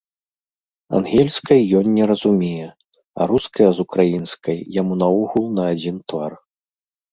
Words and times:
Ангельскай 0.99 1.61
ён 1.79 1.85
не 1.97 2.07
разумее, 2.13 2.67
а 3.19 3.29
руская 3.33 3.69
з 3.77 3.87
украінскай 3.89 4.57
яму 4.81 4.93
наогул 5.05 5.45
на 5.61 5.71
адзін 5.77 6.03
твар. 6.11 6.31